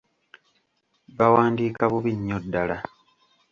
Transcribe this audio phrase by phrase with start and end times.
[1.17, 2.77] Bawandiika bubi nnyo ddala.